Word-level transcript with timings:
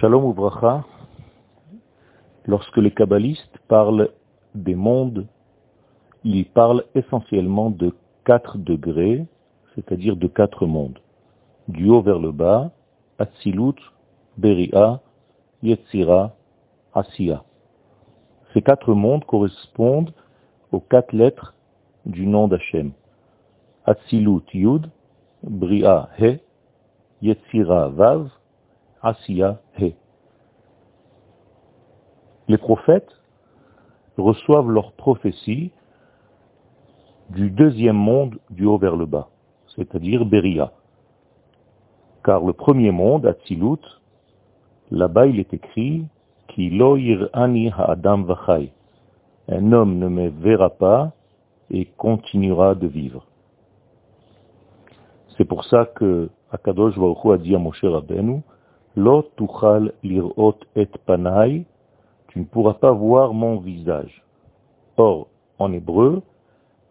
Shalom 0.00 0.30
Uvracha, 0.30 0.84
lorsque 2.46 2.76
les 2.76 2.92
kabbalistes 2.92 3.58
parlent 3.66 4.10
des 4.54 4.76
mondes, 4.76 5.26
ils 6.22 6.46
parlent 6.46 6.84
essentiellement 6.94 7.70
de 7.70 7.92
quatre 8.24 8.58
degrés, 8.58 9.26
c'est-à-dire 9.74 10.14
de 10.14 10.28
quatre 10.28 10.66
mondes. 10.66 11.00
Du 11.66 11.88
haut 11.88 12.00
vers 12.00 12.20
le 12.20 12.30
bas, 12.30 12.70
Atzilut, 13.18 13.74
Beria, 14.36 15.00
Yetzira, 15.64 16.32
Asiya. 16.94 17.42
Ces 18.54 18.62
quatre 18.62 18.94
mondes 18.94 19.24
correspondent 19.24 20.14
aux 20.70 20.80
quatre 20.80 21.12
lettres 21.12 21.56
du 22.06 22.24
nom 22.24 22.46
d'Hachem. 22.46 22.92
Atzilut 23.84 24.44
Yud, 24.54 24.88
Bria 25.42 26.08
He, 26.20 26.38
Yetzira 27.20 27.88
Vav, 27.88 28.30
Asiya. 29.02 29.58
Les 32.48 32.58
prophètes 32.58 33.14
reçoivent 34.16 34.70
leur 34.70 34.92
prophétie 34.92 35.70
du 37.30 37.50
deuxième 37.50 37.96
monde 37.96 38.38
du 38.50 38.64
haut 38.64 38.78
vers 38.78 38.96
le 38.96 39.06
bas, 39.06 39.28
c'est-à-dire 39.76 40.24
Beria. 40.24 40.72
Car 42.24 42.44
le 42.44 42.52
premier 42.52 42.90
monde, 42.90 43.26
Atzilut, 43.26 43.80
là-bas 44.90 45.26
il 45.26 45.38
est 45.40 45.52
écrit 45.52 46.06
Ki 46.48 46.70
lo 46.70 46.96
ani 47.34 47.70
ha'adam 47.70 48.24
vachai. 48.24 48.72
Un 49.48 49.72
homme 49.72 49.98
ne 49.98 50.08
me 50.08 50.28
verra 50.28 50.70
pas 50.70 51.12
et 51.70 51.84
continuera 51.84 52.74
de 52.74 52.86
vivre. 52.86 53.26
C'est 55.36 55.44
pour 55.44 55.64
ça 55.64 55.84
que 55.84 56.30
Akadosh 56.50 56.98
Baruch 56.98 57.24
a 57.26 57.38
dit 57.38 57.54
à 57.54 57.58
Moshe 57.58 57.84
Rabbeinu, 57.84 58.42
Tu 58.98 59.04
ne 62.40 62.44
pourras 62.44 62.74
pas 62.74 62.90
voir 62.90 63.32
mon 63.32 63.58
visage. 63.58 64.24
Or, 64.96 65.28
en 65.60 65.72
hébreu, 65.72 66.22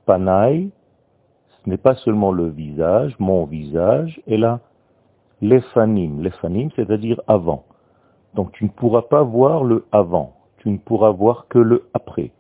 panai, 0.05 0.69
ce 1.49 1.69
n'est 1.69 1.75
pas 1.75 1.95
seulement 1.95 2.31
le 2.31 2.47
visage, 2.47 3.13
mon 3.19 3.43
visage, 3.43 4.21
et 4.25 4.37
là, 4.37 4.61
l'efanim, 5.41 6.21
l'efanim, 6.21 6.69
c'est-à-dire 6.77 7.19
avant. 7.27 7.65
Donc 8.35 8.53
tu 8.53 8.63
ne 8.63 8.69
pourras 8.69 9.01
pas 9.01 9.23
voir 9.23 9.65
le 9.65 9.85
avant, 9.91 10.33
tu 10.59 10.69
ne 10.69 10.77
pourras 10.77 11.11
voir 11.11 11.47
que 11.49 11.59
le 11.59 11.89
après. 11.93 12.31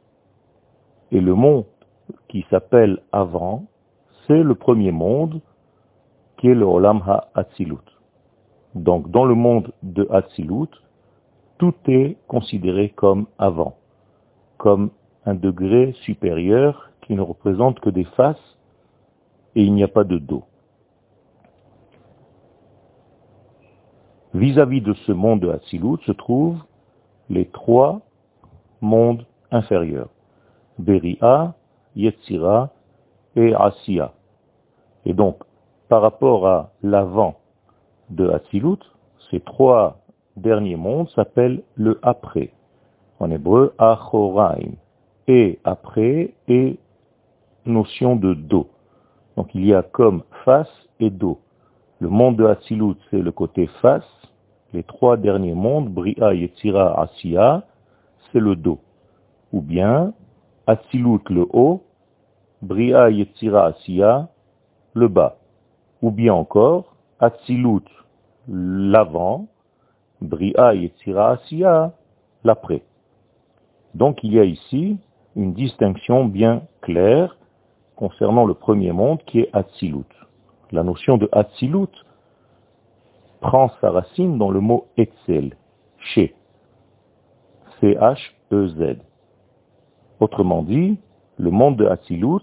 Et 1.11 1.19
le 1.19 1.35
monde 1.35 1.65
qui 2.29 2.45
s'appelle 2.49 3.01
avant, 3.11 3.65
c'est 4.27 4.43
le 4.43 4.55
premier 4.55 4.93
monde 4.93 5.41
qui 6.37 6.47
est 6.47 6.55
le 6.55 6.65
Olam 6.65 7.03
Ha-Atzilut. 7.05 7.96
Donc 8.77 9.09
dans 9.09 9.25
le 9.25 9.33
monde 9.33 9.71
de 9.81 10.07
Hatzilut, 10.11 10.69
tout 11.57 11.73
est 11.87 12.17
considéré 12.27 12.89
comme 12.89 13.25
avant, 13.39 13.75
comme 14.57 14.91
un 15.25 15.33
degré 15.33 15.93
supérieur 16.03 16.91
qui 17.01 17.15
ne 17.15 17.21
représente 17.21 17.79
que 17.79 17.89
des 17.89 18.03
faces 18.03 18.57
et 19.55 19.63
il 19.63 19.73
n'y 19.73 19.83
a 19.83 19.87
pas 19.87 20.03
de 20.03 20.19
dos. 20.19 20.43
Vis-à-vis 24.33 24.81
de 24.81 24.93
ce 24.93 25.11
monde 25.11 25.39
de 25.39 25.49
Hatzilut 25.49 25.97
se 26.05 26.11
trouvent 26.11 26.61
les 27.29 27.47
trois 27.47 28.01
mondes 28.81 29.25
inférieurs. 29.49 30.09
Beria, 30.77 31.55
Yetzira 31.95 32.69
et 33.35 33.55
Asiya. 33.55 34.13
Et 35.05 35.13
donc, 35.13 35.39
par 35.89 36.03
rapport 36.03 36.47
à 36.47 36.69
l'avant 36.83 37.37
de 38.09 38.29
Hatzilut, 38.29 38.79
ces 39.29 39.39
trois 39.39 39.99
derniers 40.35 40.75
mondes 40.75 41.09
s'appellent 41.09 41.63
le 41.75 41.99
après. 42.01 42.51
En 43.19 43.31
hébreu, 43.31 43.73
Achoraim. 43.77 44.75
Et 45.27 45.59
après 45.65 46.33
et 46.47 46.79
notion 47.65 48.15
de 48.15 48.33
dos. 48.33 48.67
Donc 49.35 49.53
il 49.53 49.65
y 49.65 49.73
a 49.73 49.83
comme 49.83 50.23
face 50.45 50.71
et 50.99 51.09
dos. 51.09 51.39
Le 51.99 52.09
monde 52.09 52.37
de 52.37 52.45
Hatzilut, 52.45 52.95
c'est 53.09 53.21
le 53.21 53.31
côté 53.31 53.67
face. 53.81 54.09
Les 54.73 54.83
trois 54.83 55.17
derniers 55.17 55.53
mondes, 55.53 55.89
Bria, 55.89 56.33
Yetzira, 56.33 57.01
Asiya, 57.01 57.63
c'est 58.31 58.39
le 58.39 58.55
dos. 58.55 58.79
Ou 59.51 59.61
bien, 59.61 60.13
Hatzilut 60.67 61.21
le 61.29 61.47
haut, 61.51 61.83
Bria, 62.61 63.09
Yetzira, 63.09 63.67
Asiya, 63.67 64.27
le 64.93 65.07
bas. 65.07 65.37
Ou 66.01 66.11
bien 66.11 66.33
encore, 66.33 66.96
Hatzilut 67.19 67.83
l'avant, 68.47 69.47
Bria 70.21 70.73
Yetzira 70.73 71.31
Asiya, 71.31 71.93
l'après. 72.43 72.83
Donc 73.95 74.23
il 74.23 74.33
y 74.33 74.39
a 74.39 74.43
ici 74.43 74.97
une 75.35 75.53
distinction 75.53 76.25
bien 76.25 76.63
claire 76.81 77.37
concernant 77.95 78.45
le 78.45 78.53
premier 78.53 78.91
monde 78.91 79.19
qui 79.25 79.39
est 79.39 79.49
Hatzilut. 79.53 80.05
La 80.71 80.83
notion 80.83 81.17
de 81.17 81.29
Hatzilut 81.31 81.89
prend 83.39 83.71
sa 83.81 83.91
racine 83.91 84.37
dans 84.37 84.51
le 84.51 84.59
mot 84.59 84.87
Etzel, 84.97 85.55
chez, 85.99 86.35
C-H-E-Z. 87.79 88.97
Autrement 90.19 90.63
dit, 90.63 90.97
le 91.37 91.51
monde 91.51 91.77
de 91.77 91.85
Hatzilut 91.85 92.41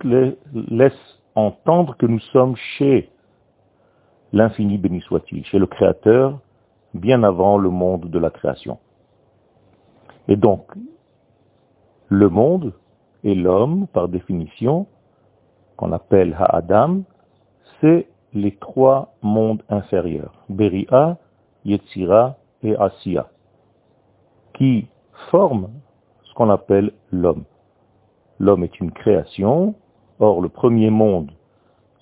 laisse 0.53 0.93
entendre 1.35 1.97
que 1.97 2.07
nous 2.07 2.21
sommes 2.21 2.57
chez 2.79 3.11
l'infini 4.35 4.79
béni 4.79 5.01
soit-il, 5.01 5.47
chez 5.47 5.61
le 5.61 5.67
Créateur, 5.67 6.41
bien 6.93 7.23
avant 7.23 7.57
le 7.57 7.71
monde 7.71 8.11
de 8.11 8.19
la 8.19 8.31
création. 8.31 8.79
Et 10.27 10.37
donc, 10.37 10.73
le 12.09 12.29
monde 12.29 12.73
et 13.23 13.35
l'homme, 13.37 13.87
par 13.87 14.09
définition, 14.09 14.87
qu'on 15.77 15.93
appelle 15.93 16.37
Ha'adam, 16.39 17.05
c'est 17.81 18.09
les 18.33 18.57
trois 18.57 19.15
mondes 19.23 19.63
inférieurs, 19.69 20.45
Beria, 20.49 21.17
Yetzira 21.65 22.37
et 22.65 22.77
Asiya, 22.77 23.29
qui 24.55 24.89
forment 25.31 25.71
ce 26.25 26.35
qu'on 26.35 26.51
appelle 26.51 26.93
l'homme. 27.13 27.45
L'homme 28.41 28.65
est 28.65 28.81
une 28.81 28.91
création, 28.91 29.77
or 30.19 30.41
le 30.41 30.49
premier 30.49 30.91
monde 30.91 31.31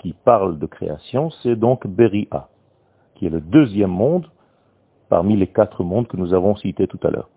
qui 0.03 0.13
parle 0.13 0.59
de 0.59 0.67
création, 0.67 1.31
c'est 1.43 1.55
donc 1.55 1.87
Beria, 1.87 2.49
qui 3.15 3.27
est 3.27 3.31
le 3.31 3.41
deuxième 3.41 3.91
monde 3.91 4.27
parmi 5.09 5.37
les 5.37 5.47
quatre 5.47 5.85
mondes 5.85 6.09
que 6.09 6.17
nous 6.17 6.35
avons 6.35 6.57
cités 6.57 6.89
tout 6.89 6.99
à 7.05 7.11
l'heure. 7.11 7.29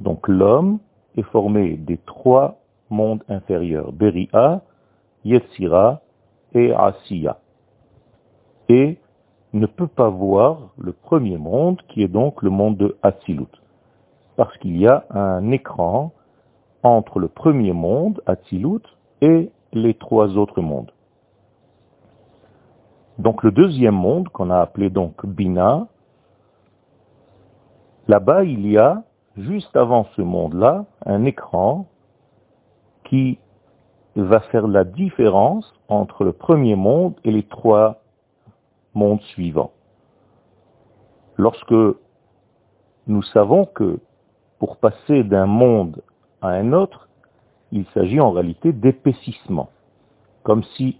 Donc 0.00 0.28
l'homme 0.28 0.78
est 1.16 1.22
formé 1.22 1.76
des 1.76 1.98
trois 1.98 2.60
mondes 2.90 3.24
inférieurs, 3.28 3.92
Beria, 3.92 4.62
Yetzira 5.24 6.00
et 6.54 6.72
Asiya. 6.72 7.38
Et 8.68 8.98
ne 9.52 9.66
peut 9.66 9.88
pas 9.88 10.10
voir 10.10 10.70
le 10.78 10.92
premier 10.92 11.38
monde 11.38 11.80
qui 11.88 12.02
est 12.02 12.08
donc 12.08 12.42
le 12.42 12.50
monde 12.50 12.76
de 12.76 12.96
Atzilut. 13.02 13.50
Parce 14.36 14.56
qu'il 14.58 14.76
y 14.76 14.86
a 14.86 15.04
un 15.10 15.50
écran 15.50 16.12
entre 16.82 17.18
le 17.18 17.28
premier 17.28 17.72
monde, 17.72 18.20
Atzilut, 18.26 18.82
et 19.20 19.50
les 19.72 19.94
trois 19.94 20.36
autres 20.36 20.60
mondes. 20.60 20.90
Donc 23.18 23.42
le 23.42 23.52
deuxième 23.52 23.94
monde, 23.94 24.28
qu'on 24.28 24.50
a 24.50 24.58
appelé 24.58 24.90
donc 24.90 25.24
Bina, 25.24 25.86
là-bas 28.08 28.44
il 28.44 28.66
y 28.66 28.78
a, 28.78 29.02
juste 29.36 29.76
avant 29.76 30.06
ce 30.16 30.22
monde-là, 30.22 30.84
un 31.06 31.24
écran 31.24 31.86
qui 33.04 33.38
va 34.16 34.40
faire 34.40 34.66
la 34.66 34.84
différence 34.84 35.72
entre 35.88 36.24
le 36.24 36.32
premier 36.32 36.76
monde 36.76 37.14
et 37.24 37.30
les 37.30 37.42
trois 37.44 38.00
mondes 38.94 39.22
suivants. 39.22 39.72
Lorsque 41.36 41.74
nous 43.06 43.22
savons 43.22 43.66
que 43.66 43.98
pour 44.58 44.76
passer 44.76 45.24
d'un 45.24 45.46
monde 45.46 46.02
à 46.40 46.48
un 46.48 46.72
autre, 46.72 47.08
il 47.72 47.84
s'agit 47.92 48.20
en 48.20 48.30
réalité 48.30 48.72
d'épaississement, 48.72 49.68
comme 50.44 50.62
si 50.76 50.98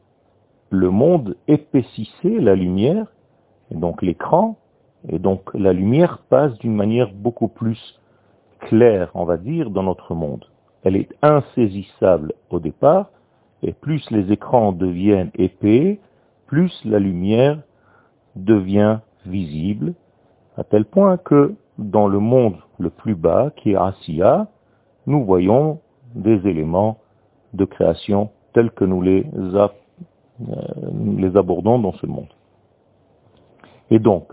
le 0.71 0.91
monde 0.91 1.37
épaississait 1.49 2.41
la 2.41 2.55
lumière, 2.55 3.07
et 3.71 3.77
donc 3.77 4.03
l'écran, 4.03 4.57
et 5.09 5.19
donc 5.19 5.51
la 5.55 5.73
lumière 5.73 6.19
passe 6.29 6.57
d'une 6.59 6.75
manière 6.75 7.13
beaucoup 7.13 7.49
plus 7.49 8.01
claire, 8.61 9.11
on 9.15 9.25
va 9.25 9.37
dire, 9.37 9.71
dans 9.71 9.83
notre 9.83 10.15
monde. 10.15 10.45
Elle 10.83 10.97
est 10.97 11.15
insaisissable 11.23 12.33
au 12.51 12.61
départ, 12.61 13.11
et 13.63 13.73
plus 13.73 14.11
les 14.11 14.33
écrans 14.33 14.73
deviennent 14.73 15.31
épais, 15.35 15.99
plus 16.47 16.73
la 16.85 16.99
lumière 16.99 17.59
devient 18.37 18.99
visible, 19.27 19.95
à 20.57 20.65
tel 20.65 20.85
point 20.85 21.17
que 21.17 21.55
dans 21.79 22.09
le 22.09 22.19
monde 22.19 22.57
le 22.79 22.91
plus 22.91 23.15
bas, 23.15 23.51
qui 23.57 23.73
est 23.73 23.77
Asiya, 23.77 24.49
nous 25.07 25.25
voyons 25.25 25.81
des 26.15 26.47
éléments 26.47 26.99
de 27.53 27.65
création 27.65 28.31
tels 28.53 28.71
que 28.71 28.85
nous 28.85 29.03
les 29.03 29.27
nous 30.39 31.17
les 31.19 31.37
abordons 31.37 31.79
dans 31.79 31.93
ce 31.93 32.07
monde. 32.07 32.33
Et 33.91 33.99
donc, 33.99 34.33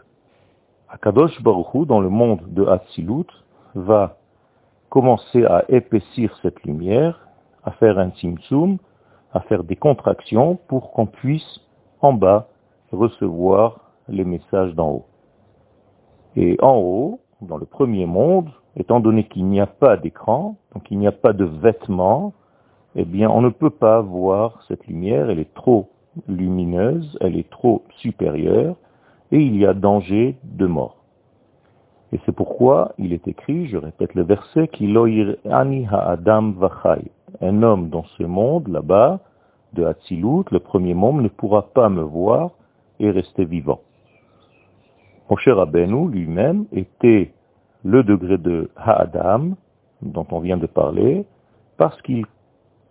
Akadosh 0.90 1.42
Baruch 1.42 1.88
dans 1.88 2.02
le 2.02 2.10
monde 2.10 2.42
de 2.48 2.66
Hatzilut, 2.66 3.28
va 3.76 4.18
commencer 4.90 5.46
à 5.46 5.64
épaissir 5.70 6.38
cette 6.42 6.62
lumière, 6.64 7.28
à 7.64 7.72
faire 7.72 7.98
un 7.98 8.10
tzimtzum, 8.10 8.78
à 9.34 9.40
faire 9.42 9.64
des 9.64 9.78
contractions 9.78 10.58
pour 10.68 10.92
qu'on 10.92 11.06
puisse 11.06 11.62
en 12.02 12.14
bas 12.14 12.48
recevoir 12.92 13.94
les 14.10 14.26
messages 14.26 14.76
d'en 14.76 14.90
haut. 14.90 15.06
Et 16.36 16.58
en 16.62 16.76
haut, 16.76 17.22
dans 17.42 17.58
le 17.58 17.66
premier 17.66 18.06
monde, 18.06 18.50
étant 18.76 19.00
donné 19.00 19.24
qu'il 19.26 19.46
n'y 19.46 19.62
a 19.62 19.68
pas 19.68 19.96
d'écran, 19.96 20.58
donc 20.74 20.90
il 20.92 21.00
n'y 21.00 21.08
a 21.08 21.12
pas 21.14 21.34
de 21.34 21.46
vêtements, 21.46 22.34
eh 22.96 23.06
bien 23.06 23.30
on 23.30 23.42
ne 23.42 23.50
peut 23.50 23.70
pas 23.70 24.02
voir 24.02 24.64
cette 24.68 24.86
lumière, 24.88 25.30
elle 25.30 25.40
est 25.40 25.54
trop 25.54 25.90
lumineuse, 26.28 27.18
elle 27.22 27.38
est 27.38 27.50
trop 27.50 27.84
supérieure, 27.98 28.76
et 29.32 29.40
il 29.40 29.56
y 29.56 29.66
a 29.66 29.74
danger 29.74 30.36
de 30.44 30.66
mort. 30.66 30.98
Et 32.14 32.20
c'est 32.26 32.36
pourquoi 32.36 32.94
il 32.98 33.14
est 33.14 33.28
écrit, 33.28 33.68
je 33.68 33.78
répète 33.78 34.14
le 34.16 34.24
verset, 34.24 34.70
ani 35.50 35.88
ha'adam 35.90 36.54
vachai. 36.54 37.10
Un 37.40 37.64
homme 37.64 37.90
dans 37.90 38.04
ce 38.18 38.24
monde, 38.24 38.68
là-bas, 38.68 39.22
de 39.74 39.86
Hatzilut, 39.86 40.44
le 40.52 40.60
premier 40.60 40.94
monde, 40.94 41.22
ne 41.22 41.30
pourra 41.30 41.70
pas 41.74 41.88
me 41.88 42.02
voir 42.02 42.52
et 43.00 43.10
rester 43.10 43.46
vivant. 43.46 43.80
Moshe 45.30 45.48
Rabbeinu 45.48 46.10
lui-même 46.10 46.66
était 46.74 47.32
le 47.86 48.04
degré 48.04 48.38
de 48.38 48.70
Ha'adam, 48.76 49.56
dont 50.02 50.28
on 50.32 50.40
vient 50.42 50.58
de 50.58 50.68
parler, 50.68 51.26
parce 51.78 52.00
qu'il 52.02 52.26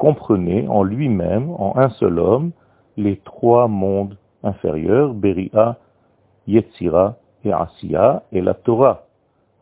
comprenait 0.00 0.66
en 0.66 0.82
lui-même, 0.82 1.50
en 1.58 1.76
un 1.76 1.90
seul 1.90 2.18
homme, 2.18 2.52
les 2.96 3.18
trois 3.18 3.68
mondes 3.68 4.16
inférieurs, 4.42 5.12
Beria, 5.12 5.76
Yetzira 6.46 7.16
et 7.44 7.52
Asiya, 7.52 8.22
et 8.32 8.40
la 8.40 8.54
Torah 8.54 9.02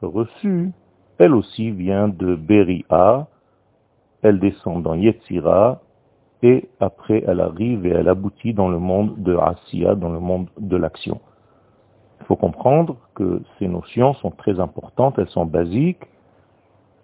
reçue, 0.01 0.71
elle 1.19 1.35
aussi 1.35 1.73
vient 1.73 2.07
de 2.07 2.37
Beria, 2.37 3.27
elle 4.23 4.39
descend 4.39 4.85
dans 4.85 4.95
Yetzira, 4.95 5.81
et 6.45 6.69
après 6.79 7.25
elle 7.27 7.41
arrive 7.41 7.85
et 7.85 7.91
elle 7.91 8.09
aboutit 8.09 8.55
dans 8.55 8.69
le 8.69 8.79
monde 8.79 9.21
de 9.21 9.37
Asiya, 9.37 9.97
dans 9.97 10.11
le 10.11 10.21
monde 10.21 10.47
de 10.57 10.77
l'action. 10.77 11.21
Il 12.21 12.27
faut 12.27 12.37
comprendre 12.37 12.97
que 13.17 13.43
ces 13.59 13.67
notions 13.67 14.15
sont 14.15 14.31
très 14.31 14.61
importantes, 14.61 15.19
elles 15.19 15.31
sont 15.31 15.47
basiques 15.47 16.07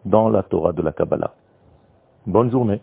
dans 0.05 0.29
la 0.29 0.45
Torah 0.45 0.73
de 0.73 0.83
la 0.83 0.93
Kabbalah. 0.93 1.35
Bonne 2.29 2.53
journée. 2.53 2.81